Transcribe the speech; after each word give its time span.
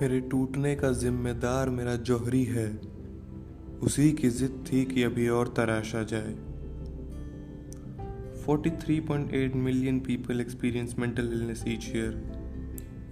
मेरे 0.00 0.20
टूटने 0.20 0.74
का 0.74 0.90
जिम्मेदार 0.92 1.70
मेरा 1.70 1.94
जोहरी 1.94 2.44
है। 2.44 2.68
उसी 3.80 4.12
की 4.12 4.30
जिद 4.30 4.64
थी 4.72 4.84
कि 4.84 5.02
अभी 5.02 5.28
और 5.28 5.48
तराशा 5.48 6.02
जाए। 6.02 6.32
43.8 8.46 9.56
million 9.56 9.98
people 10.00 10.40
experience 10.40 10.94
mental 10.98 11.26
illness 11.32 11.64
each 11.68 11.90
year 11.96 12.16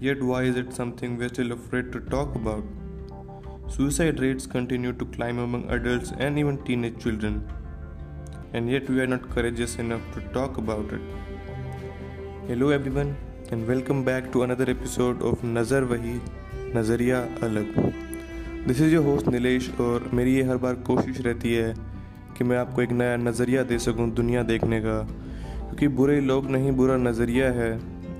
yet 0.02 0.22
why 0.22 0.48
is 0.48 0.58
it 0.58 0.72
something 0.72 1.18
which 1.18 1.40
ill 1.40 1.50
afraid 1.50 1.92
to 1.92 1.98
talk 1.98 2.36
about 2.36 3.70
suicide 3.70 4.20
rates 4.20 4.46
continue 4.46 4.92
to 4.92 5.06
climb 5.06 5.42
among 5.42 5.64
adult 5.64 6.20
and 6.20 6.38
even 6.38 6.56
teen 6.56 6.84
age 6.84 6.96
children 6.96 7.42
and 8.54 8.70
yet 8.70 8.90
we 8.90 9.00
are 9.00 9.06
not 9.06 9.32
courageous 9.32 9.80
enough 9.80 10.14
to 10.14 10.28
talk 10.34 10.58
about 10.58 10.92
it 10.92 11.08
hello 12.48 12.72
every 12.72 13.08
and 13.52 13.66
welcome 13.66 14.04
back 14.04 14.30
to 14.32 14.40
another 14.40 14.70
episode 14.70 15.22
of 15.22 15.46
नज़र 15.46 15.84
वही 15.84 16.20
नज़रिया 16.76 17.18
अलग। 17.42 17.76
This 18.66 18.80
is 18.80 18.94
your 18.94 19.04
host 19.04 19.28
Nilesh 19.28 19.70
और 19.80 20.10
मेरी 20.14 20.34
ये 20.34 20.42
हर 20.42 20.56
बार 20.56 20.74
कोशिश 20.86 21.20
रहती 21.20 21.54
है 21.54 21.74
कि 22.38 22.44
मैं 22.44 22.56
आपको 22.58 22.82
एक 22.82 22.92
नया 22.92 23.16
नज़रिया 23.16 23.62
दे 23.62 23.78
सकूँ 23.78 24.10
दुनिया 24.14 24.42
देखने 24.42 24.80
का। 24.80 24.98
क्योंकि 25.02 25.88
बुरे 25.88 26.20
लोग 26.20 26.50
नहीं 26.50 26.72
बुरा 26.72 26.96
नज़रिया 26.96 27.50
है 27.52 27.72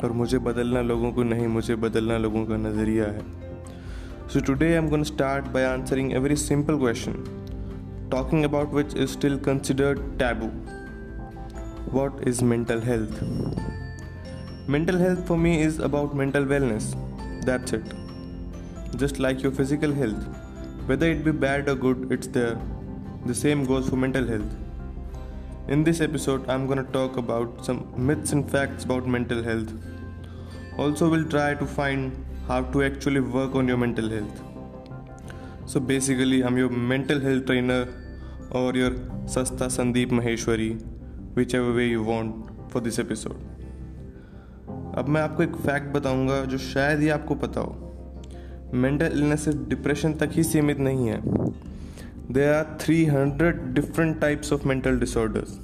और 0.04 0.12
मुझे 0.12 0.38
बदलना 0.38 0.80
लोगों 0.82 1.12
को 1.12 1.22
नहीं, 1.22 1.46
मुझे 1.46 1.76
बदलना 1.76 2.18
लोगों 2.18 2.44
का 2.46 2.56
नज़रिया 2.56 3.04
है। 3.04 3.22
So 4.32 4.40
today 4.40 4.66
I 4.66 4.72
am 4.72 4.88
gonna 4.88 5.02
start 5.02 5.44
by 5.54 5.64
answering 5.64 6.12
a 6.12 6.18
very 6.18 6.36
simple 6.36 6.78
question 6.78 7.12
talking 8.12 8.44
about 8.44 8.74
which 8.74 8.96
is 8.96 9.10
still 9.10 9.36
considered 9.50 9.98
taboo 10.18 10.50
what 11.92 12.18
is 12.30 12.40
mental 12.48 12.82
health? 12.86 13.20
Mental 14.68 14.98
health 14.98 15.22
for 15.26 15.38
me 15.38 15.52
is 15.62 15.78
about 15.86 16.14
mental 16.14 16.44
wellness. 16.44 16.90
That's 17.46 17.72
it. 17.72 17.97
Just 18.96 19.18
like 19.18 19.42
your 19.42 19.52
physical 19.52 19.92
health. 19.92 20.24
Whether 20.86 21.10
it 21.10 21.24
be 21.24 21.32
bad 21.32 21.68
or 21.68 21.74
good, 21.74 22.10
it's 22.10 22.26
there. 22.26 22.58
The 23.26 23.34
same 23.34 23.64
goes 23.64 23.88
for 23.88 23.96
mental 23.96 24.26
health. 24.26 24.54
In 25.68 25.84
this 25.84 26.00
episode, 26.00 26.48
I'm 26.48 26.66
gonna 26.66 26.84
talk 26.84 27.18
about 27.18 27.64
some 27.64 27.86
myths 27.96 28.32
and 28.32 28.50
facts 28.50 28.84
about 28.84 29.06
mental 29.06 29.42
health. 29.42 29.72
Also, 30.78 31.10
we'll 31.10 31.28
try 31.28 31.54
to 31.54 31.66
find 31.66 32.24
how 32.46 32.62
to 32.62 32.82
actually 32.82 33.20
work 33.20 33.54
on 33.54 33.68
your 33.68 33.76
mental 33.76 34.08
health. 34.08 34.40
So, 35.66 35.80
basically, 35.80 36.42
I'm 36.42 36.56
your 36.56 36.70
mental 36.70 37.20
health 37.20 37.44
trainer 37.44 37.88
or 38.50 38.74
your 38.74 38.92
Sasta 39.26 39.66
Sandeep 39.66 40.10
Maheshwari, 40.10 40.80
whichever 41.34 41.74
way 41.74 41.88
you 41.88 42.02
want 42.02 42.50
for 42.70 42.80
this 42.80 42.98
episode. 42.98 43.36
अब 44.98 45.08
मैं 45.08 45.20
आपको 45.22 45.42
एक 45.42 45.56
fact 45.56 45.86
बताऊँगा 45.86 46.44
जो 46.44 46.58
शायद 46.58 47.00
ही 47.00 47.08
आपको 47.08 47.34
पता 47.34 47.60
हो 47.60 47.87
मेंटल 48.74 49.06
इलनेस 49.06 49.44
सिर्फ़ 49.44 49.58
डिप्रेशन 49.68 50.12
तक 50.12 50.30
ही 50.32 50.42
सीमित 50.44 50.78
नहीं 50.78 51.08
है। 51.08 51.20
There 52.32 52.52
are 52.54 52.76
three 52.80 53.04
hundred 53.04 53.62
different 53.74 54.20
types 54.20 54.52
of 54.52 54.66
mental 54.68 54.98
disorders 55.00 55.58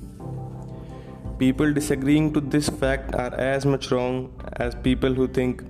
people 1.38 1.74
disagreeing 1.74 2.32
to 2.34 2.40
this 2.40 2.70
fact 2.70 3.14
are 3.14 3.40
as 3.40 3.66
much 3.66 3.88
wrong 3.92 4.50
as 4.60 4.74
people 4.74 5.16
who 5.16 5.28
think 5.28 5.62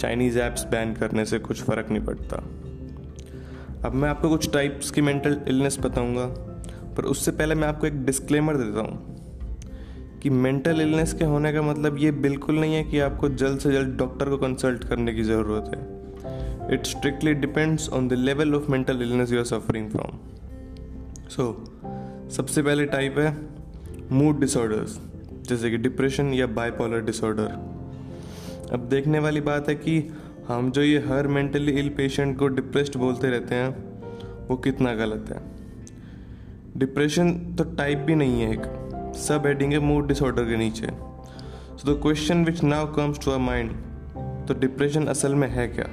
Chinese 0.00 0.38
apps 0.38 0.64
ban 0.64 0.94
करने 0.94 1.24
से 1.24 1.38
कुछ 1.38 1.62
फ़र्क 1.62 1.90
नहीं 1.90 2.04
पड़ता। 2.04 2.36
अब 3.84 3.94
मैं 3.94 4.08
आपको 4.08 4.28
कुछ 4.28 4.52
टाइप्स 4.52 4.90
की 4.90 5.00
मेंटल 5.00 5.40
इलनेस 5.48 5.78
बताऊँगा, 5.80 6.26
पर 6.96 7.04
उससे 7.04 7.30
पहले 7.30 7.54
मैं 7.54 7.68
आपको 7.68 7.86
एक 7.86 8.04
डिस्क्लेमर 8.06 8.56
देता 8.56 8.80
हूँ 8.80 10.20
कि 10.22 10.30
मेंटल 10.30 10.80
इलनेस 10.80 11.12
के 11.12 11.24
होने 11.24 11.52
का 11.52 11.62
मतलब 11.62 11.98
ये 11.98 12.10
बिल्कुल 12.10 12.60
नहीं 12.60 12.74
है 12.74 12.84
कि 12.84 13.00
आपको 13.00 13.28
जल्द 13.28 13.58
से 13.58 13.72
जल्द 13.72 13.96
डॉक्टर 13.98 14.28
को 14.28 14.36
कंसल्ट 14.36 14.84
करने 14.84 15.14
की 15.14 15.22
ज़रूरत 15.22 15.70
है। 15.74 15.95
It 16.70 16.86
strictly 16.86 17.34
depends 17.34 17.88
on 17.88 18.08
the 18.08 18.16
level 18.16 18.54
of 18.54 18.68
mental 18.68 19.02
illness 19.02 19.30
you 19.30 19.40
are 19.40 19.48
suffering 19.50 19.88
from. 19.90 20.16
So, 21.28 21.44
सबसे 22.30 22.62
पहले 22.62 22.86
टाइप 22.86 23.18
है 23.18 23.36
मूड 24.12 24.40
डिसऑर्डर्स 24.40 24.98
जैसे 25.48 25.70
कि 25.70 25.76
डिप्रेशन 25.76 26.32
या 26.34 26.46
बाइपोलर 26.46 27.00
डिसऑर्डर 27.00 27.48
अब 28.72 28.86
देखने 28.90 29.18
वाली 29.18 29.40
बात 29.40 29.68
है 29.68 29.74
कि 29.74 30.10
हम 30.48 30.70
जो 30.70 30.82
ये 30.82 30.98
हर 30.98 31.26
मेंटली 31.26 31.72
इल 31.72 31.88
पेशेंट 31.88 32.38
को 32.38 32.48
डिप्रेस्ड 32.48 32.96
बोलते 32.96 33.30
रहते 33.30 33.54
हैं, 33.54 33.68
वो 34.48 34.56
कितना 34.56 34.94
गलत 34.94 35.30
है। 35.30 35.40
डिप्रेशन 36.76 37.32
तो 37.58 37.64
टाइप 37.64 37.98
भी 37.98 38.14
नहीं 38.14 38.40
है 38.40 38.52
एक, 38.52 38.62
सब 39.16 39.46
हेडिंग 39.46 39.72
है 39.72 39.78
मूड 39.78 40.08
डिसऑर्डर 40.08 40.44
के 40.44 40.56
नीचे। 40.56 40.86
So 41.76 41.94
the 41.94 42.00
question 42.02 42.44
which 42.44 42.62
now 42.62 42.92
comes 42.94 43.24
to 43.24 43.30
our 43.30 43.38
mind 43.38 43.72
तो 44.48 44.54
डिप्रेशन 44.54 45.06
असल 45.06 45.34
में 45.34 45.48
है 45.48 45.68
क्या? 45.68 45.86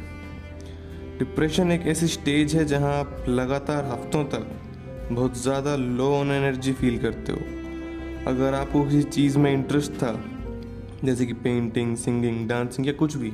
डिप्रेशन 1.23 1.71
एक 1.71 1.85
ऐसी 1.87 2.07
स्टेज 2.07 2.55
है 2.55 2.63
जहाँ 2.65 2.91
आप 2.99 3.25
लगातार 3.29 3.85
हफ्तों 3.85 4.23
तक 4.23 4.47
बहुत 5.11 5.37
ज़्यादा 5.37 5.75
लो 5.75 6.07
ऑन 6.15 6.31
एनर्जी 6.31 6.73
फील 6.73 6.97
करते 6.97 7.31
हो। 7.31 7.37
अगर 8.27 8.53
आपको 8.53 8.83
किसी 8.83 9.03
चीज़ 9.03 9.37
में 9.37 9.51
इंटरेस्ट 9.53 9.91
था, 9.91 10.11
जैसे 11.03 11.25
कि 11.25 11.33
पेंटिंग 11.33 11.95
सिंगिंग 11.97 12.47
डांसिंग 12.49 12.87
या 12.87 12.93
कुछ 12.93 13.15
भी, 13.17 13.31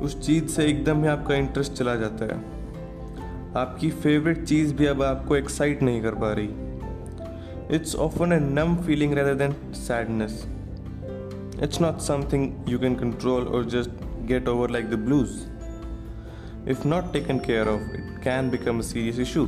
उस 0.00 0.18
चीज़ 0.20 0.46
से 0.46 0.66
एकदम 0.66 1.02
ही 1.02 1.08
आपका 1.08 1.34
इंटरेस्ट 1.34 1.72
चला 1.72 1.94
जाता 1.96 2.24
है। 2.24 2.40
आपकी 3.56 3.90
फेवरेट 3.90 4.44
चीज़ 4.44 4.74
भी 4.74 4.86
अब 4.86 5.02
आपको 5.02 5.36
एक्साइट 5.36 5.82
नहीं 5.82 6.02
कर 6.02 6.14
पा 6.14 6.32
रही। 6.32 7.76
It's 7.76 7.96
often 7.96 8.32
a 8.32 8.40
numb 8.40 8.76
feeling 8.76 9.14
rather 9.14 9.34
than 9.34 9.54
sadness 9.76 10.44
it's 11.62 11.80
not 11.80 12.00
something 12.00 12.52
you 12.68 12.78
can 12.78 12.94
control 12.94 13.44
or 13.44 13.70
just 13.70 14.04
get 14.26 14.48
over 14.48 14.70
like 14.70 14.90
the 14.90 14.94
blues 14.94 15.51
If 16.64 16.84
not 16.84 17.12
taken 17.12 17.40
care 17.40 17.68
of, 17.68 17.80
it 17.92 18.22
can 18.22 18.48
become 18.48 18.80
a 18.80 18.84
serious 18.84 19.18
issue. 19.18 19.46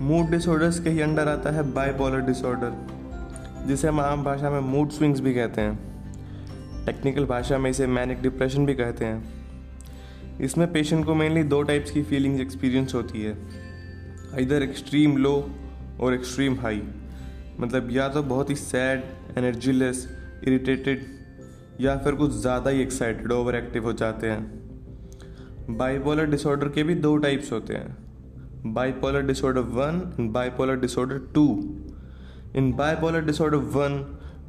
Mood 0.00 0.30
disorders 0.30 0.80
के 0.80 0.90
ही 0.90 1.00
under 1.00 1.28
आता 1.28 1.50
है 1.50 1.62
bipolar 1.72 2.20
disorder 2.20 3.66
जिसे 3.68 3.88
हम 3.88 4.00
आम 4.00 4.24
भाषा 4.24 4.50
में 4.50 4.58
mood 4.62 4.90
swings 4.90 5.20
भी 5.20 5.32
कहते 5.34 5.60
हैं। 5.60 6.84
टेक्निकल 6.86 7.24
भाषा 7.24 7.58
में 7.58 7.70
इसे 7.70 7.86
मैनिक 7.86 8.20
डिप्रेशन 8.22 8.66
भी 8.66 8.74
कहते 8.74 9.04
हैं। 9.04 10.38
इसमें 10.40 10.72
पेशेंट 10.72 11.04
को 11.06 11.14
मेनली 11.14 11.42
दो 11.44 11.62
टाइप्स 11.62 11.90
की 11.90 12.02
फीलिंग्स 12.02 12.40
एक्सपीरियंस 12.40 12.94
होती 12.94 13.22
है। 13.22 13.36
इधर 14.42 14.62
एक्सट्रीम 14.62 15.16
लो 15.16 15.34
और 16.00 16.14
एक्सट्रीम 16.14 16.58
हाई 16.60 16.82
मतलब 17.60 17.88
या 17.92 18.08
तो 18.08 18.22
बहुत 18.24 18.50
ही 18.50 18.54
सैड 18.56 19.02
एनर्जीलेस 19.38 20.06
इरिटेटेड 20.48 21.06
या 21.80 21.96
फिर 21.96 22.14
कुछ 22.14 22.32
ज़्यादा 22.32 22.70
ही 22.70 22.82
एक्साइटेड 22.82 23.32
ओवर 23.32 23.54
एक्टिव 23.54 23.84
हो 23.84 23.92
जाते 23.94 24.30
हैं। 24.30 24.65
बाइपोलर 25.68 26.26
डिसऑर्डर 26.26 26.68
के 26.68 26.82
भी 26.82 26.94
दो 26.94 27.16
टाइप्स 27.16 27.52
होते 27.52 27.74
हैं। 27.74 28.72
Bipolar 28.74 29.22
disorder 29.22 29.60
one 29.60 30.00
and 30.20 30.30
bipolar 30.32 30.76
disorder 30.76 31.18
two 31.34 31.46
in 32.56 32.72
bipolar 32.72 33.24
disorder 33.24 33.56
one 33.56 34.04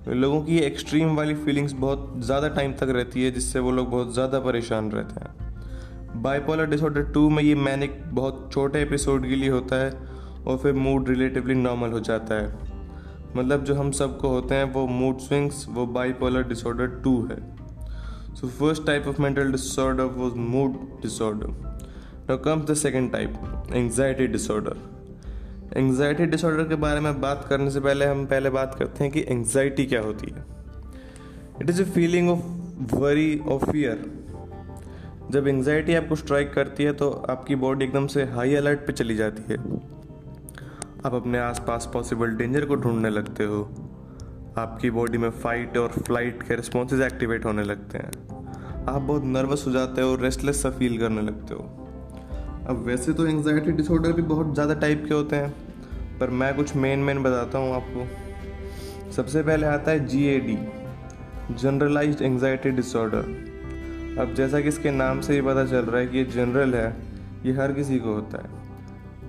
लोगों 0.10 0.42
की 0.42 0.58
एक्सट्रीम 0.60 1.16
वाली 1.16 1.36
फीलिंग्स 1.36 1.74
बहुत 1.76 2.14
ज़्यादा 2.18 2.48
टाइम 2.50 2.74
तक 2.74 2.90
रहती 2.90 3.24
है, 3.24 3.32
जिससे 3.32 3.60
वो 3.60 3.72
लोग 3.72 3.90
बहुत 3.90 4.14
ज़्यादा 4.14 4.40
परेशान 4.40 4.92
रहते 4.92 5.20
हैं। 5.20 6.22
बाइपोलर 6.22 6.66
डिसऑर्डर 6.66 7.04
टू 7.04 7.30
में 7.30 7.44
ये 7.44 7.56
मैनिक 7.56 8.02
बहुत 8.12 8.50
छोटे 8.54 8.82
एपिसोड 8.82 9.28
के 9.28 9.36
लिए 9.36 9.50
होता 9.50 9.76
है 9.76 9.92
और 10.44 10.58
फिर 10.58 10.74
मूड 10.76 11.10
रिलेटिवली 11.10 11.56
नॉर्मल 11.56 11.92
हो 11.92 12.00
जाता 12.02 12.36
है। 12.36 12.56
मतलब 13.36 13.64
जो 13.64 13.76
हम 13.76 13.92
सबको 13.92 14.30
होते 14.30 14.56
हैं, 14.56 14.72
वो 14.74 14.88
मूड 14.88 15.20
स्विंग्स 15.20 15.66
वो 15.70 15.86
बाइपोलर 15.88 16.48
डिसऑर्डर 16.48 17.02
टू 17.04 17.22
है। 17.26 17.57
So 18.38 18.48
first 18.48 18.86
type 18.86 19.08
of 19.08 19.18
mental 19.18 19.52
disorder 19.52 20.08
was 20.08 20.36
mood 20.36 21.02
disorder. 21.02 21.48
Now 22.28 22.38
comes 22.38 22.68
the 22.68 22.76
second 22.76 23.12
type, 23.12 23.36
anxiety 23.74 24.28
disorder. 24.28 24.76
Anxiety 25.76 26.26
disorder 26.26 26.68
के 26.68 26.76
बारे 26.76 27.00
में 27.00 27.20
बात 27.22 27.46
करने 27.50 27.72
से 27.72 27.80
पहले 27.80 28.06
हम 28.06 28.26
पहले 28.26 28.50
बात 28.50 28.76
करते 28.80 29.04
हैं 29.04 29.12
कि 29.14 29.24
एंग्जाइटी 29.30 29.86
क्या 29.86 30.02
होती 30.02 30.32
है 30.32 30.44
it 31.62 31.70
is 31.70 31.82
a 31.82 31.86
feeling 31.96 32.30
of 32.30 32.96
worry 32.96 33.38
और 33.48 33.66
फियर 33.72 34.06
जब 35.32 35.48
एंग्जाइटी 35.48 35.96
आपको 35.96 36.16
स्ट्राइक 36.16 36.54
करती 36.54 36.84
है 36.84 36.94
तो 36.94 37.10
आपकी 37.30 37.56
बॉडी 37.66 37.86
एकदम 37.86 38.08
से 38.08 38.24
हाई 38.36 38.56
अलर्ट 38.56 38.86
पे 38.88 38.94
चली 38.94 39.16
जाती 39.16 39.44
है 39.50 39.58
आप 41.06 41.14
अपने 41.14 41.40
आसपास 41.40 41.90
पॉसिबल 41.94 42.36
डेंजर 42.38 42.66
को 42.66 42.76
ढूँढने 42.76 43.10
लगते 43.10 43.44
हो 43.44 43.62
आपकी 44.58 44.90
बॉडी 44.90 45.18
में 45.18 45.30
फाइट 45.32 45.78
और 45.78 45.92
फ़्लाइट 45.98 46.42
के 46.44 46.56
रिस्पॉन्सेज 46.56 47.02
एक्टिवेट 47.02 47.46
होने 47.46 47.64
लगते 47.64 47.98
हैं। 47.98 48.12
आप 48.88 49.02
बहुत 49.02 49.24
नर्वस 49.26 49.64
हो 49.68 49.72
जाते 49.72 50.02
हो 50.02 50.16
रेस्टलेस 50.16 50.62
सा 50.64 50.70
फील 50.70 50.98
करने 50.98 51.22
लगते 51.22 51.54
हो। 51.54 51.62
अब 52.70 52.84
वैसे 52.86 53.14
तो 53.14 53.28
एंजाइटी 53.28 53.72
डिसऑर्डर 53.72 54.12
भी 54.12 54.22
बहुत 54.24 54.54
ज़्यादा 54.54 54.74
टाइप 54.76 55.04
के 55.08 55.14
होते 55.14 55.36
हैं, 55.36 55.50
पर 56.20 56.30
मैं 56.30 56.54
कुछ 56.56 56.76
मेन 56.76 57.00
मेन 57.00 57.24
बताता 57.24 57.58
हूँ 57.58 57.76
आपको। 57.76 59.12
सबसे 59.12 59.44
पहले 59.44 59.68
आता 59.68 59.92
है 59.92 60.06
G 60.08 60.26
A 60.26 60.40
D 60.40 60.58
generalised 61.54 62.22
anxiety 62.22 62.72
disorder 62.72 64.18
अब 64.22 64.34
जैसा 64.34 64.62
कि 64.62 64.68
इसके 64.68 64.92
नाम 64.92 65.22
से 65.22 65.34
ही 65.34 65.42
पता 65.42 65.66
चल 65.66 65.86
रहा 65.86 66.02
है 66.02 66.08
कि 66.08 66.18
ये 66.18 66.24
जनरल 66.26 66.74
है, 66.76 66.96
ये 67.46 67.54
हर 67.54 67.74
किसी 67.74 68.00
को 68.00 68.14
होता 68.14 68.42
है। 68.44 68.67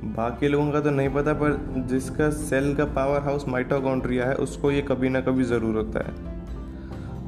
बाकी 0.05 0.49
लोगों 0.49 0.71
का 0.73 0.81
तो 0.81 0.91
नहीं 0.91 1.09
पता, 1.09 1.33
पर 1.33 1.85
जिसका 1.89 2.29
सेल 2.33 2.75
का 2.75 2.85
पावर 2.87 3.21
हाउस 3.21 3.47
माइटोकॉन्ड्रिया 3.49 4.27
है, 4.27 4.35
उसको 4.37 4.71
ये 4.71 4.83
कभी 4.83 5.09
ना 5.09 5.21
कभी 5.21 5.45
ज़रूर 5.45 5.77
होता 5.77 6.05
है। 6.07 6.15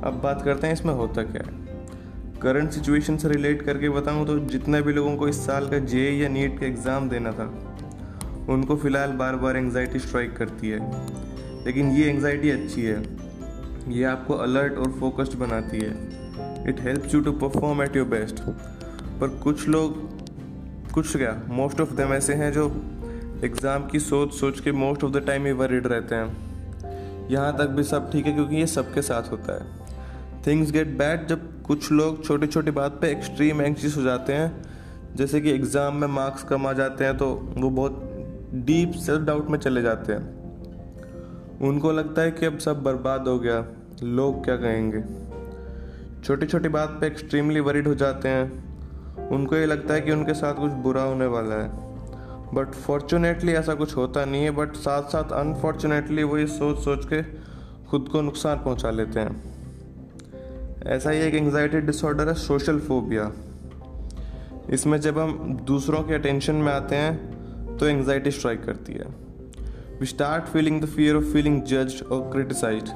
अब 0.02 0.20
बात 0.22 0.42
करते 0.42 0.66
हैं 0.66 0.74
इसमें 0.74 0.92
होता 0.94 1.22
क्या 1.22 1.42
है। 1.46 1.58
करंट 2.42 2.70
सिचुएशन 2.70 3.16
से 3.16 3.28
रिलेट 3.28 3.62
करके 3.62 3.88
बताऊँ 3.88 4.26
तो 4.26 4.38
जितने 4.48 4.80
भी 4.82 4.92
लोगों 4.92 5.16
को 5.16 5.28
इस 5.28 5.44
साल 5.46 5.68
का 5.70 5.78
जे 5.86 6.10
या 6.12 6.28
नीट 6.28 6.58
का 6.60 6.66
एग्ज़ाम 6.66 7.08
देना 7.08 7.32
था, 7.32 7.46
उनको 8.48 8.76
फ़िलहाल 8.76 9.12
बार 9.14 9.36
बार 9.36 9.56
एंगजाइटी 9.56 9.98
स्ट्राइक 9.98 10.36
करती 10.36 10.68
है। 10.68 10.78
लेकिन 11.64 11.90
ये 11.90 12.08
एंगजाइटी 12.08 12.50
अच्छी 12.50 12.82
है। 12.82 13.02
ये 13.88 14.04
आपको 14.04 14.34
अलर्ट 14.36 14.78
और 14.78 14.90
फोकस्ड 15.00 15.34
बनाती 15.38 15.78
है। 15.78 15.90
It 16.68 16.80
helps 16.80 17.14
you 17.14 17.20
to 17.20 17.32
perform 17.38 17.82
at 17.82 17.96
your 17.96 18.06
best 18.08 18.40
पर 19.20 19.38
कुछ 19.42 19.68
लोग 19.68 20.19
कुछ 20.94 21.16
क्या? 21.16 21.32
मोस्ट 21.48 21.80
ऑफ़ 21.80 21.92
देम 21.94 22.12
ऐसे 22.12 22.34
हैं 22.34 22.52
जो 22.52 22.66
एग्ज़ाम 23.44 23.86
की 23.88 23.98
सोच 24.00 24.32
सोच 24.34 24.60
के 24.60 24.72
मोस्ट 24.72 25.04
ऑफ़ 25.04 25.12
द 25.12 25.24
टाइम 25.26 25.44
ही 25.46 25.52
वरिड 25.52 25.86
रहते 25.86 26.14
हैं। 26.14 27.28
यहाँ 27.30 27.56
तक 27.58 27.66
भी 27.66 27.82
सब 27.82 28.10
ठीक 28.12 28.26
है 28.26 28.32
क्योंकि 28.32 28.56
ये 28.56 28.66
सबके 28.66 29.02
साथ 29.02 29.30
होता 29.32 29.54
है। 29.54 30.42
थिंग्स 30.46 30.70
गेट 30.72 30.96
बैड 30.98 31.26
जब 31.26 31.46
कुछ 31.62 31.90
लोग 31.92 32.24
छोटी 32.24 32.46
छोटी 32.46 32.70
बात 32.70 32.98
पे 33.00 33.10
एक्सट्रीम 33.10 33.60
एंक्शियस 33.62 33.96
हो 33.96 34.02
जाते 34.02 34.32
हैं। 34.32 35.16
जैसे 35.16 35.40
कि 35.40 35.50
एग्ज़ाम 35.50 35.96
में 35.96 36.08
मार्क्स 36.08 36.42
कम 36.44 36.66
आ 36.66 36.72
जाते 36.72 37.04
हैं 37.04 37.16
तो 37.16 37.26
वो 37.56 37.70
बहुत 37.70 38.50
डीप 38.66 38.92
सेल्फ 38.96 39.22
डाउट 39.22 39.50
में 39.50 39.58
चले 39.58 39.82
जाते 39.82 40.12
हैं। 40.12 41.58
उनको 41.60 41.92
लगता 41.92 42.22
है 42.22 42.30
कि 42.30 42.46
अब 42.46 42.58
सब 42.58 42.82
बर्बाद 42.82 43.28
हो 43.28 43.38
गया। 43.38 43.64
लोग 44.02 44.44
क्या 44.44 44.56
कहेंगे? 44.56 45.02
छोटी 46.24 46.46
छोटी 46.46 46.68
बात 46.68 46.96
पे 47.00 47.06
एक्सट्रीमली 47.06 47.60
वरिड 47.60 47.88
हो 47.88 47.94
जाते 47.94 48.28
हैं। 48.28 48.69
उनको 49.30 49.56
ये 49.56 49.66
लगता 49.66 49.94
है 49.94 50.00
कि 50.00 50.12
उनके 50.12 50.34
साथ 50.34 50.54
कुछ 50.54 50.72
बुरा 50.82 51.02
होने 51.02 51.26
वाला 51.26 51.54
है। 51.54 51.68
बट 52.54 52.74
फॉर्चुनेटली 52.76 53.52
ऐसा 53.52 53.74
कुछ 53.74 53.96
होता 53.96 54.24
नहीं 54.24 54.44
है 54.44 54.50
बट 54.50 54.74
साथ 54.76 55.02
साथ 55.02 55.32
अनफॉर्चुनेटली 55.32 56.22
वो 56.22 56.38
ये 56.38 56.46
सोच 56.46 56.78
सोच 56.78 57.04
के 57.04 57.22
खुद 57.88 58.08
को 58.08 58.20
नुकसान 58.22 58.58
पहुँचा 58.58 58.90
लेते 58.90 59.20
हैं। 59.20 60.82
ऐसा 60.86 61.10
ही 61.10 61.20
एक 61.20 61.34
एंग्जाइटी 61.34 61.80
डिसऑर्डर 61.80 62.28
है 62.28 62.34
सोशल 62.34 62.78
फोबिया 62.78 63.30
इसमें 64.70 65.00
जब 65.00 65.18
हम 65.18 65.58
दूसरों 65.64 66.02
के 66.02 66.14
अटेंशन 66.14 66.54
में 66.54 66.72
आते 66.72 66.96
हैं 66.96 67.76
तो 67.76 67.86
एंग्जाइटी 67.86 68.30
स्ट्राइक 68.30 68.64
करती 68.64 68.92
है। 68.92 69.06
We 70.00 70.06
start 70.06 70.44
feeling 70.44 70.80
the 70.82 70.86
fear 70.86 71.16
of 71.16 71.24
feeling 71.24 71.62
जज 71.62 72.02
और 72.12 72.30
क्रिटिसाइज 72.32 72.90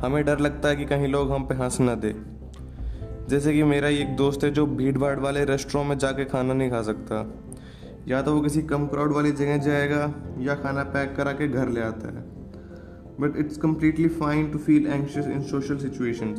हमें 0.00 0.24
डर 0.24 0.38
लगता 0.38 0.68
है 0.68 0.76
कि 0.76 0.84
कहीं 0.84 1.08
लोग 1.08 1.32
हम 1.32 1.44
पे 1.44 1.54
हंस 1.54 1.80
ना 1.80 1.94
दे। 1.94 2.14
जैसे 3.28 3.52
कि 3.52 3.62
मेरा 3.62 3.88
एक 3.88 4.16
दोस्त 4.16 4.44
है 4.44 4.50
जो 4.50 4.66
भीड़ 4.66 4.98
भाड़ 4.98 5.18
वाले 5.20 5.44
रेस्टोरों 5.44 5.84
में 5.84 5.98
जाके 5.98 6.24
खाना 6.24 6.54
नहीं 6.54 6.70
खा 6.70 6.82
सकता। 6.82 7.26
या 8.08 8.22
तो 8.22 8.34
वो 8.34 8.40
किसी 8.40 8.62
कम 8.62 8.86
क्राउड 8.86 9.12
वाली 9.12 9.32
जगह 9.32 9.56
जाएगा, 9.56 10.14
या 10.38 10.54
खाना 10.54 10.82
पैक 10.84 11.14
करा 11.16 11.32
के 11.32 11.48
घर 11.48 11.68
ले 11.68 11.80
आता 11.80 12.08
है। 12.08 12.24
But 13.20 13.36
it's 13.36 13.56
completely 13.56 14.08
fine 14.08 14.50
to 14.50 14.58
feel 14.58 14.86
anxious 14.86 15.26
in 15.26 15.42
social 15.42 15.78
situations 15.78 16.38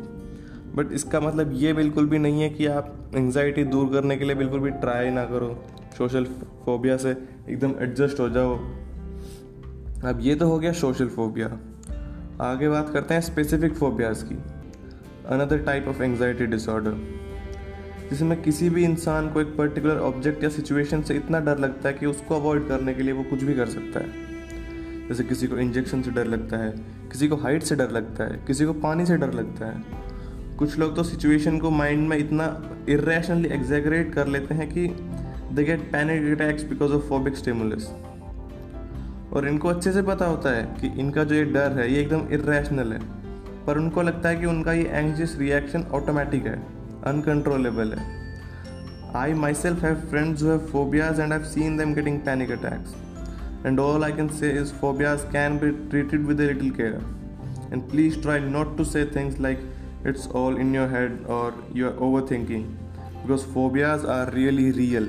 but 0.75 0.91
इसका 0.91 1.19
मतलब 1.19 1.51
ये 1.53 1.73
बिल्कुल 1.73 2.07
भी 2.07 2.19
नहीं 2.19 2.41
है 2.41 2.49
कि 2.49 2.65
आप 2.65 3.11
एंग्जाइटी 3.15 3.63
दूर 3.63 3.91
करने 3.93 4.17
के 4.17 4.25
लिए 4.25 4.35
बिल्कुल 4.35 4.59
भी 4.59 4.69
ट्राई 4.69 5.09
ना 5.09 5.25
करो। 5.25 5.49
सोशल 5.97 6.25
फोबिया 6.65 6.97
से 6.97 7.09
एकदम 7.49 7.73
एडजस्ट 7.79 8.19
हो 8.19 8.29
जाओ। 8.29 8.55
अब 10.05 10.19
ये 10.21 10.35
तो 10.35 10.47
हो 10.47 10.57
गया 10.59 10.71
सोशल 10.71 11.07
फोबिया 11.07 11.47
आगे 12.41 12.69
बात 12.69 12.89
करते 12.89 13.13
हैं 13.13 13.21
स्पेसिफिक 13.21 13.73
फोबियाज 13.73 14.23
की। 14.23 14.35
Another 15.29 15.57
type 15.57 15.87
of 15.87 16.01
anxiety 16.03 16.45
disorder 16.45 16.95
जिसमें 18.09 18.41
किसी 18.41 18.69
भी 18.69 18.83
इंसान 18.83 19.29
को 19.29 19.41
एक 19.41 19.55
पर्टिकुलर 19.57 19.97
ऑब्जेक्ट 19.97 20.43
या 20.43 20.49
सिचुएशन 20.49 21.01
से 21.01 21.15
इतना 21.15 21.39
डर 21.39 21.57
लगता 21.57 21.89
है 21.89 21.95
कि 21.95 22.05
उसको 22.05 22.35
अवॉइड 22.35 22.67
करने 22.67 22.93
के 22.93 23.03
लिए 23.03 23.13
वो 23.13 23.23
कुछ 23.23 23.43
भी 23.43 23.53
कर 23.53 23.65
सकता 23.65 23.99
है। 23.99 25.07
जैसे 25.07 25.23
किसी 25.23 25.47
को 25.47 25.57
इंजेक्शन 25.57 26.01
से 26.01 26.11
डर 26.11 26.25
लगता 26.25 26.57
है, 26.57 26.71
किसी 27.11 27.27
को 27.27 27.35
हाइट 27.35 27.63
से 27.63 27.75
डर 27.75 27.91
लगता 27.91 28.23
है, 28.23 28.39
किसी 28.47 28.65
को 28.65 28.73
पानी 28.73 29.05
से 29.05 29.17
डर 29.17 29.33
लगता 29.33 29.65
है। 29.65 29.83
कुछ 30.57 30.77
लोग 30.79 30.95
तो 30.95 31.03
सिचुएशन 31.03 31.57
को 31.59 31.69
माइंड 31.69 32.07
में 32.07 32.17
इतना 32.17 32.45
इरेशनली 32.89 33.49
एग्जैगरेट 33.49 34.13
कर 34.13 34.27
लेते 34.27 34.55
हैं 34.55 34.69
कि 34.69 34.87
they 35.55 35.63
get 35.63 35.91
panic 35.91 36.31
attacks 36.31 36.63
because 36.63 36.91
of 36.91 37.03
phobic 37.03 37.37
stimulus 37.37 37.89
और 39.33 39.47
इनको 39.47 39.69
अच्छे 39.69 39.91
से 39.91 40.01
पता 40.01 40.25
होता 40.25 40.49
है 40.49 40.63
कि 40.81 40.99
इनका 41.01 41.23
जो 41.23 41.35
ये 41.35 41.43
डर 41.43 41.71
है, 41.71 41.93
ये 41.93 42.01
एकदम 42.01 42.27
इरेशनल 42.31 42.93
है। 42.93 43.22
पर 43.67 43.77
उनको 43.77 44.01
लगता 44.01 44.29
है 44.29 44.35
कि 44.35 44.45
उनका 44.45 44.73
ये 44.73 44.83
एंग्जियस 44.83 45.35
रिएक्शन 45.39 45.83
ऑटोमेटिक 45.93 46.45
है 46.45 46.55
अनकंट्रोलेबल 47.07 47.93
है। 47.93 48.05
I 49.15 49.33
myself 49.53 49.83
have 49.83 49.95
friends 50.09 50.43
have 50.43 50.67
phobias 50.71 51.19
and 51.19 51.33
have 51.33 51.43
seen 51.53 51.77
them 51.77 51.93
getting 51.93 52.19
panic 52.25 52.51
attacks 52.51 52.95
and 53.65 53.79
all 53.79 54.03
I 54.03 54.11
can 54.11 54.27
say 54.39 54.51
is 54.61 54.73
phobias 54.81 55.23
can 55.33 55.57
be 55.59 55.71
treated 55.89 56.25
with 56.27 56.41
a 56.41 56.53
little 56.53 56.71
care. 56.79 57.01
And 57.71 57.83
please 57.91 58.17
try 58.23 58.33
not 58.39 58.73
to 58.77 58.83
say 58.85 59.01
things 59.13 59.37
like, 59.43 59.61
it's 60.09 60.25
all 60.39 60.57
in 60.63 60.73
your 60.75 60.87
head 60.89 61.13
or 61.35 61.53
you're 61.73 61.93
overthinking, 62.07 62.65
because 63.21 63.45
phobias 63.53 64.03
are 64.15 64.25
really 64.31 64.65
real. 64.79 65.07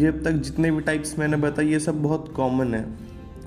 ये 0.00 0.08
अब 0.08 0.20
तक 0.24 0.42
जितने 0.48 0.70
भी 0.70 0.80
types 0.80 1.18
मैंने 1.18 1.36
बताए 1.36 1.64
ये 1.66 1.78
सब 1.80 2.02
बहुत 2.02 2.32
कॉमन 2.36 2.74
है। 2.74 2.82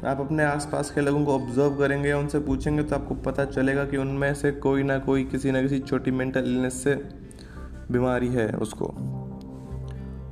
आप 0.08 0.20
अपने 0.20 0.44
आसपास 0.44 0.92
के 0.92 1.02
लोगों 1.02 1.24
को 1.26 1.34
ऑब्ज़र्व 1.36 1.76
करेंगे 1.76 2.10
या 2.10 2.18
उनसे 2.18 2.40
पूछेंगे 2.40 2.84
तो 2.84 2.96
आपको 2.96 3.16
पता 3.16 3.46
चलेगा 3.46 3.86
कि 3.86 3.98
उनमें 3.98 4.34
से 4.34 4.52
कोई 4.52 4.84
ना 4.84 4.98
कोई 5.00 5.24
किसी 5.24 5.52
ना 5.52 5.62
किसी 5.62 5.80
छोटी 5.80 6.12
मेंटल 6.12 6.44
इलनेस 6.46 6.84
से 6.84 6.94
बीमारी 7.92 8.28
है 8.28 8.48
उसको। 8.58 8.86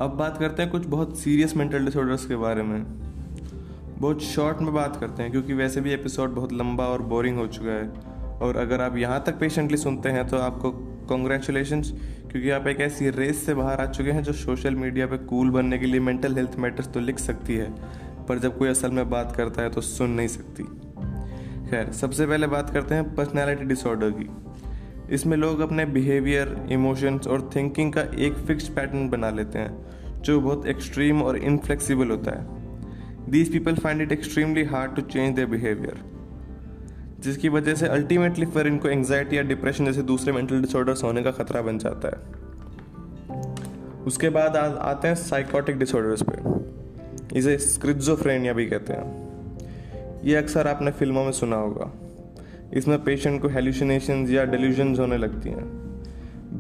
अब 0.01 0.16
बात 0.19 0.38
करते 0.38 0.63
हैं 0.63 0.72
कुछ 0.72 0.86
बहुत 0.86 1.18
सीरियस 1.19 1.56
मेंटल 1.57 1.86
डिसऑर्डर्स 1.86 2.25
के 2.25 2.36
बारे 2.36 2.63
में। 2.63 2.83
बहुत 4.00 4.22
शॉर्ट 4.22 4.62
में 4.62 4.74
बात 4.74 4.95
करते 4.95 5.24
हैं, 5.24 5.31
क्योंकि 5.31 5.54
वैसे 5.54 5.81
भी 5.81 5.94
एपिसोड 5.94 6.30
बहुत 6.30 6.54
लंबा 6.54 6.86
और 6.86 7.01
बोरिंग 7.04 7.38
हो 7.38 7.48
चुका 7.48 7.72
है। 7.72 7.88
और 8.39 8.57
अगर 8.57 8.81
आप 8.81 8.98
यहाँ 8.98 9.24
तक 9.25 9.39
पेशेंटली 9.39 9.77
सुनते 9.77 10.10
हैं 10.10 10.27
तो 10.27 10.38
आपको 10.38 10.72
कॉन्ग्रेचुलेशन 11.10 11.81
क्योंकि 12.31 12.50
आप 12.50 12.68
एक 12.68 12.80
ऐसी 12.81 13.10
रेस 13.10 13.45
से 13.45 13.54
बाहर 13.54 13.81
आ 13.81 13.86
चुके 13.86 14.12
हैं 14.12 14.24
जो 14.24 14.33
सोशल 14.33 14.75
मीडिया 14.75 15.07
पे 15.07 15.18
कूल 15.25 15.50
बनने 15.50 15.77
के 15.77 15.86
लिए 15.86 16.00
मेंटल 16.00 16.36
हेल्थ 16.36 16.56
मैटर्स 16.57 16.88
तो 16.88 17.00
लिख 17.00 17.19
सकती 17.19 17.56
है। 17.56 17.69
पर 18.30 18.39
जब 18.39 18.57
कोई 18.57 18.69
असल 18.69 18.92
में 18.92 19.10
बात 19.10 19.36
करता 19.36 19.62
है 19.62 19.69
तो 19.69 19.81
सुन 19.81 20.10
नहीं 20.12 20.27
सकती। 20.27 20.63
खैर 21.69 21.92
सबसे 21.92 22.25
पहले 22.25 22.48
बात 22.48 22.69
करते 22.69 22.95
हैं 22.95 23.16
पर्सनैलिटी 23.16 23.66
डिसऑर्डर 23.66 24.12
की। 24.12 24.30
इसमें 25.13 25.38
लोग 25.38 25.60
अपने 25.60 25.86
बिहेवियर 25.86 26.56
इमोशंस 26.72 27.27
और 27.27 27.50
थिंकिंग 27.56 27.94
का 27.94 28.01
एक 28.01 28.33
फिक्स 28.48 28.68
पैटर्न 28.69 29.10
बना 29.10 29.30
लेते 29.30 29.60
हैं 29.60 30.22
जो 30.22 30.39
बहुत 30.42 30.68
एक्सट्रीम 30.68 31.22
और 31.22 31.38
इनफ्लेक्सिबल 31.38 32.10
होता 32.10 32.31
है। 32.31 33.31
These 33.31 33.51
people 33.51 33.75
find 33.75 34.01
it 34.01 34.12
extremely 34.12 34.63
hard 34.63 34.96
to 34.96 35.01
change 35.01 35.36
their 35.36 35.48
behaviour 35.48 36.03
जिसकी 37.20 37.50
वजह 37.50 37.75
से 37.75 37.88
अल्टीमेटली 37.88 38.46
फिर 38.46 38.67
इनको 38.67 38.88
एंग्जाइटी 38.88 39.38
या 39.38 39.41
डिप्रेशन 39.41 39.86
जैसे 39.86 40.01
दूसरे 40.03 40.34
मेंटल 40.34 40.62
डिसऑर्डर्स 40.62 41.03
होने 41.03 41.24
का 41.24 41.32
खतरा 41.32 41.62
बन 41.62 41.77
जाता 41.77 42.08
है। 42.08 42.17
उसके 44.03 44.29
बाद 44.29 44.58
आ, 44.58 44.65
आते 44.67 45.08
हैं 45.08 45.15
साइकोटिक 45.15 45.79
डिसऑर्डर्स 45.79 46.24
पे। 46.24 46.64
इसे 47.36 47.58
स्क्रिजोफ्रेनिया 47.58 48.54
भी 48.54 48.65
कहते 48.65 48.94
हैं। 48.94 50.24
ये 50.24 50.36
अक्सर 50.36 50.68
आपने 50.68 50.92
फ़िल्मों 50.92 51.24
में 51.24 51.32
सुना 51.32 51.56
होगा। 51.56 51.92
इसमें 52.74 53.04
पेशेंट 53.04 53.42
को 53.42 53.48
हेल्यूसिनेशन 53.48 54.25
या 54.30 54.46
डेल्यूजन 54.46 54.96
होने 54.96 55.18
लगती 55.18 55.50
हैं। 55.50 55.65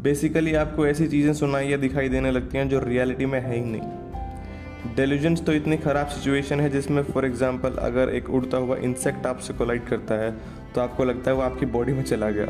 बेसिकली 0.03 0.53
आपको 0.53 0.87
ऐसी 0.87 1.07
चीज़ें 1.07 1.33
सुनाई 1.33 1.67
या 1.67 1.77
दिखाई 1.77 2.09
देने 2.09 2.31
लगती 2.31 2.57
हैं 2.57 2.67
जो 2.69 2.79
रियलिटी 2.79 3.25
में 3.25 3.39
है 3.39 3.55
ही 3.55 3.63
नहीं। 3.65 4.95
डेल्यूजन्स 4.95 5.45
तो 5.45 5.53
इतनी 5.53 5.77
ख़राब 5.77 6.07
सिचुएशन 6.07 6.59
है 6.59 6.69
जिसमें 6.69 7.01
फॉर 7.03 7.25
एग्जांपल 7.25 7.75
अगर 7.81 8.09
एक 8.09 8.29
उड़ता 8.29 8.57
हुआ 8.57 8.75
इंसेक्ट 8.77 9.25
आपसे 9.25 9.53
कोलाइड 9.53 9.85
करता 9.87 10.15
है 10.15 10.31
तो 10.75 10.81
आपको 10.81 11.03
लगता 11.03 11.31
है 11.31 11.37
वो 11.37 11.43
आपकी 11.43 11.65
बॉडी 11.65 11.93
में 11.93 12.03
चला 12.03 12.29
गया। 12.29 12.47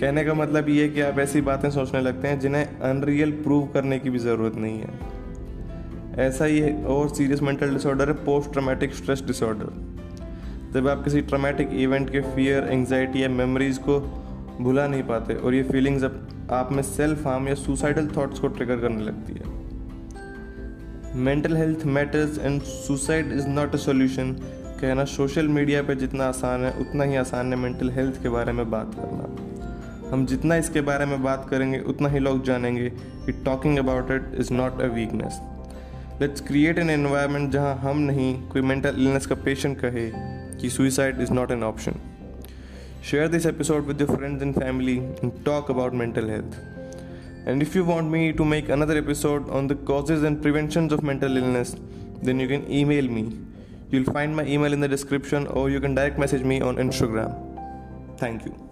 कहने 0.00 0.24
का 0.24 0.34
मतलब 0.34 0.68
ये 0.68 0.82
है 0.82 0.88
कि 0.88 1.00
आप 1.00 1.18
ऐसी 1.18 1.40
बातें 1.40 1.70
सोचने 1.70 2.00
लगते 2.00 2.28
हैं 2.28 2.40
जिन्हें 2.40 2.78
अनरियल 2.80 3.32
प्रूव 3.32 3.66
करने 3.66 3.98
की 3.98 4.10
भी 4.10 4.18
ज़रूरत 4.18 4.56
नहीं 4.56 4.80
है। 4.80 5.18
ऐसा 6.18 6.44
ही 6.44 6.60
और 6.84 7.08
सीरियस 7.08 7.42
मेंटल 7.42 7.72
डिसऑर्डर 7.74 8.08
है 8.08 8.14
पोस्ट 8.24 8.52
ट्रामेटिक 8.52 8.94
स्ट्रेस 8.94 9.22
डिसऑर्डर 9.26 9.68
जब 10.74 10.88
आप 10.88 11.04
किसी 11.04 11.20
ट्रामेटिक 11.20 11.68
इवेंट 11.72 12.10
के 12.10 12.20
फियर 12.34 12.68
एंगजाइटी 12.70 13.22
या 13.22 13.28
मेमोरीज 13.28 13.78
को 13.78 14.00
भुला 14.60 14.86
नहीं 14.86 15.02
पाते, 15.02 15.34
और 15.34 15.54
ये 15.54 15.62
फीलिंग्स 15.62 16.04
अब 16.04 16.48
आप 16.50 16.72
में 16.72 16.82
सेल्फ 16.82 17.26
हार्म 17.26 17.48
या 17.48 17.54
सुसाइडल 17.54 18.08
थॉट्स 18.16 18.40
को 18.40 18.48
ट्रिगर 18.48 18.76
करने 18.76 19.04
लगती 19.04 19.32
है। 19.32 19.58
Mental 21.16 21.56
health 21.56 21.84
matters 21.86 22.38
and 22.38 22.62
suicide 22.62 23.32
is 23.32 23.48
not 23.48 23.74
a 23.74 23.78
solution 23.78 24.32
कहना 24.80 25.04
सोशल 25.04 25.48
मीडिया 25.48 25.82
पर 25.82 25.94
जितना 25.94 26.24
आसान 26.24 26.64
है, 26.64 26.72
उतना 26.80 27.04
ही 27.04 27.16
आसान 27.16 27.52
है 27.52 27.58
मेंटल 27.58 27.90
हेल्थ 27.90 28.22
के 28.22 28.28
बारे 28.28 28.52
में 28.52 28.70
बात 28.70 28.94
करना। 28.94 30.10
हम 30.10 30.26
जितना 30.26 30.56
इसके 30.56 30.80
बारे 30.80 31.06
में 31.06 31.22
बात 31.22 31.46
करेंगे, 31.50 31.78
उतना 31.78 32.08
ही 32.08 32.18
लोग 32.18 32.44
जानेंगे 32.44 32.90
कि 32.90 33.32
talking 33.44 33.78
about 33.78 34.10
it 34.10 34.34
is 34.38 34.52
not 34.52 34.80
a 34.80 34.86
weakness 34.94 35.40
let's 36.20 36.40
create 36.40 36.78
an 36.78 36.90
environment 36.90 37.50
जहाँ 37.52 37.74
हम 37.74 37.98
नहीं 38.00 38.32
कोई 38.48 38.62
मेंटल 38.62 38.96
इलनेस 38.98 39.26
का 39.26 39.34
पेशेंट 39.34 39.78
कहे 39.80 40.10
कि 40.60 40.70
suicide 40.70 41.20
is 41.20 41.32
not 41.32 41.50
an 41.50 41.62
option 41.62 41.94
share 43.10 43.28
this 43.28 43.46
episode 43.46 43.86
with 43.86 44.00
your 44.00 44.16
friends 44.16 44.42
and 44.42 44.54
family 44.54 44.96
and 44.96 45.32
talk 45.44 45.70
about 45.70 45.94
mental 45.94 46.30
health 46.30 47.48
and 47.48 47.62
if 47.62 47.76
you 47.78 47.84
want 47.84 48.12
me 48.12 48.30
to 48.32 48.44
make 48.44 48.70
another 48.70 48.96
episode 48.96 49.48
on 49.50 49.68
the 49.68 49.78
causes 49.86 50.24
and 50.24 50.40
prevention 50.42 50.90
of 50.92 51.04
mental 51.04 51.38
illness 51.38 51.74
then 52.24 52.40
you 52.40 52.48
can 52.48 52.66
email 52.84 53.08
me 53.08 53.22
you'll 53.94 54.04
find 54.04 54.34
my 54.34 54.54
email 54.58 54.74
in 54.74 54.86
the 54.86 54.90
description 54.90 55.46
और 55.46 55.70
you 55.70 55.80
can 55.80 55.94
direct 55.94 56.20
message 56.20 56.42
me 56.42 56.60
on 56.60 56.78
Instagram 56.78 57.32
thank 58.22 58.46
you 58.46 58.69